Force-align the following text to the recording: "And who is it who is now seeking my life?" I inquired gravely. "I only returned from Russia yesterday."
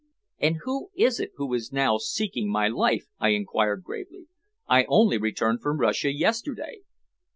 "And 0.39 0.61
who 0.63 0.89
is 0.95 1.19
it 1.19 1.29
who 1.35 1.53
is 1.53 1.71
now 1.71 1.99
seeking 1.99 2.49
my 2.49 2.67
life?" 2.67 3.05
I 3.19 3.29
inquired 3.29 3.83
gravely. 3.83 4.25
"I 4.67 4.85
only 4.85 5.19
returned 5.19 5.61
from 5.61 5.79
Russia 5.79 6.11
yesterday." 6.11 6.79